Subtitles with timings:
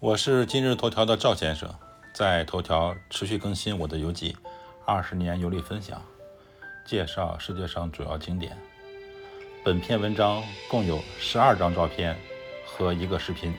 [0.00, 1.68] 我是今日头条的赵先生，
[2.14, 4.34] 在头条持续更新我的游记，
[4.86, 6.02] 二十年游历分享，
[6.86, 8.56] 介绍世界上主要景点。
[9.62, 12.16] 本篇文章共有十二张照片
[12.64, 13.52] 和一个视频。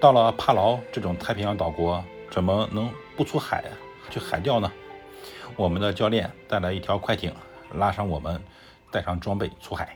[0.00, 3.62] 到了帕劳这种太平洋岛国，怎么能不出海
[4.08, 4.72] 去海钓呢？
[5.56, 7.34] 我们的教练带来一条快艇，
[7.74, 8.42] 拉上我们，
[8.90, 9.94] 带上装备出海。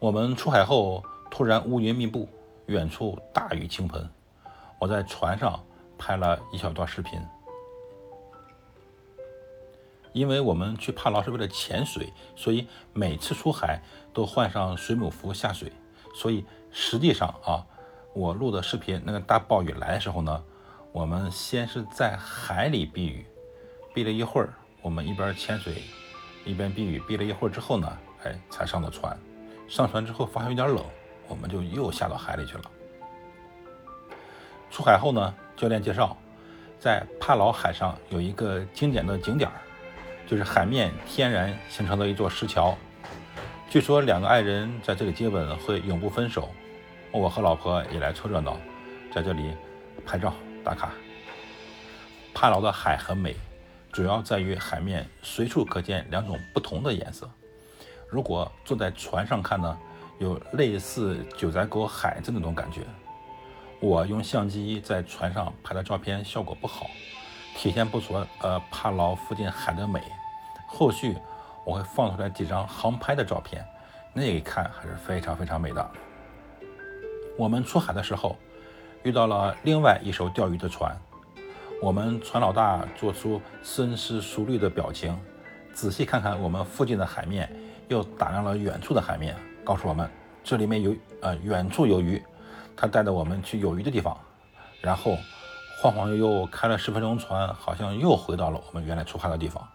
[0.00, 2.28] 我们出海后，突然乌云密布。
[2.66, 4.08] 远处大雨倾盆，
[4.78, 5.64] 我在船上
[5.96, 7.20] 拍了一小段视频。
[10.12, 13.82] 因为我们去帕劳是为了潜水，所以每次出海
[14.14, 15.70] 都换上水母服下水。
[16.14, 17.66] 所以实际上啊，
[18.14, 20.42] 我录的视频，那个大暴雨来的时候呢，
[20.90, 23.26] 我们先是在海里避雨，
[23.92, 25.82] 避了一会儿，我们一边潜水
[26.46, 29.14] 一边避雨，避了一会儿之后呢，哎，才上的船。
[29.68, 30.82] 上船之后发现有点冷。
[31.28, 32.64] 我们就又下到海里去了。
[34.70, 36.16] 出海后呢，教练介绍，
[36.78, 39.56] 在帕劳海上有一个经典的景点儿，
[40.26, 42.76] 就是海面天然形成的一座石桥。
[43.70, 46.48] 据说两个爱人在这里接吻会永不分手。
[47.12, 48.58] 我和老婆也来凑热闹，
[49.14, 49.54] 在这里
[50.04, 50.90] 拍照打卡。
[52.34, 53.34] 帕劳的海很美，
[53.90, 57.30] 主要在于海面随处可见两种不同的颜色。
[58.10, 59.78] 如果坐在船上看呢？
[60.18, 62.82] 有类似九寨沟海子那种感觉。
[63.78, 66.86] 我用相机在船上拍的照片效果不好，
[67.56, 70.00] 体现不出呃帕劳附近海的美。
[70.66, 71.14] 后续
[71.64, 73.64] 我会放出来几张航拍的照片，
[74.14, 75.90] 那一看还是非常非常美的。
[77.36, 78.34] 我们出海的时候
[79.02, 80.96] 遇到了另外一艘钓鱼的船，
[81.82, 85.14] 我们船老大做出深思熟虑的表情，
[85.74, 87.46] 仔细看看我们附近的海面，
[87.88, 89.36] 又打量了远处的海面。
[89.66, 90.08] 告诉我们
[90.44, 92.22] 这里面有呃远处有鱼，
[92.76, 94.16] 他带着我们去有鱼的地方，
[94.80, 95.18] 然后
[95.82, 99.66] 晃晃悠悠开了十分钟船，好像又回到了我们原来出发的地方。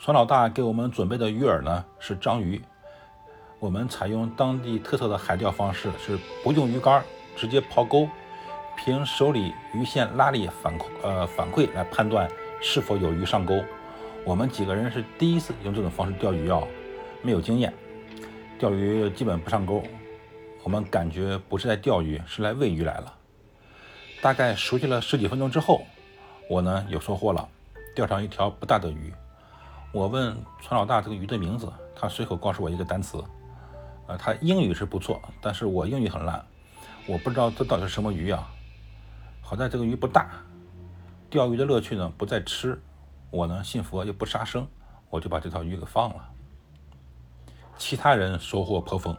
[0.00, 2.60] 船老大给我们准备的鱼饵呢是章鱼，
[3.60, 7.04] 我们采用当地特色的海钓方式，是不用鱼竿，
[7.36, 8.08] 直接抛钩，
[8.76, 12.28] 凭手里鱼线拉力反呃反馈来判断
[12.60, 13.62] 是否有鱼上钩。
[14.24, 16.60] 我们几个人是第一次用这种方式钓鱼啊。
[17.24, 17.72] 没有经验，
[18.58, 19.82] 钓鱼基本不上钩。
[20.62, 23.14] 我们感觉不是在钓鱼，是来喂鱼来了。
[24.20, 25.86] 大概熟悉了十几分钟之后，
[26.50, 27.48] 我呢有收获了，
[27.96, 29.10] 钓上一条不大的鱼。
[29.90, 33.24] 我问船老大这个鱼的名字，他随口告诉我一个单词。
[34.06, 36.44] 呃，他英语是不错，但是我英语很烂，
[37.06, 38.46] 我不知道这到底是什么鱼啊。
[39.40, 40.28] 好在这个鱼不大。
[41.30, 42.78] 钓鱼的乐趣呢不在吃，
[43.30, 44.68] 我呢信佛又不杀生，
[45.08, 46.28] 我就把这条鱼给放了。
[47.76, 49.16] 其他人收获颇丰，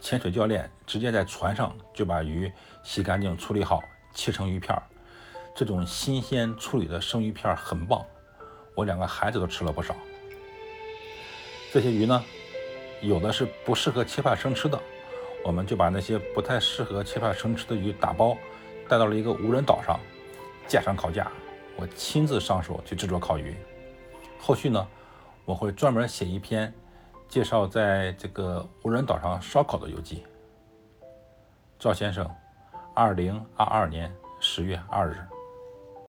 [0.00, 2.50] 潜水教练直接在船上就把鱼
[2.82, 3.82] 洗干净、处理好，
[4.12, 4.82] 切成鱼片儿。
[5.54, 8.04] 这种新鲜处理的生鱼片很棒，
[8.74, 9.94] 我两个孩子都吃了不少。
[11.72, 12.24] 这些鱼呢，
[13.00, 14.80] 有的是不适合切片生吃的，
[15.44, 18.36] 我们就把那些不太适合切片生吃的鱼打包，
[18.88, 20.00] 带到了一个无人岛上，
[20.66, 21.30] 架上烤架，
[21.76, 23.54] 我亲自上手去制作烤鱼。
[24.40, 24.88] 后续呢，
[25.44, 26.72] 我会专门写一篇。
[27.34, 30.22] 介绍在这个无人岛上烧烤的游记。
[31.80, 32.24] 赵先生，
[32.94, 34.08] 二零二二年
[34.38, 35.16] 十月二日。